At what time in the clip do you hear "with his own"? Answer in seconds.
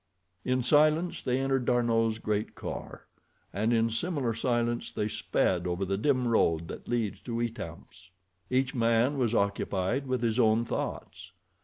10.07-10.65